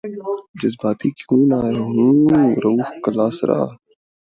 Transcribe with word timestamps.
جذباتی 0.59 1.09
کیوں 1.17 1.43
نہ 1.49 1.59
ہوں 1.95 2.15
رؤف 2.63 2.89
کلاسرا 3.03 3.59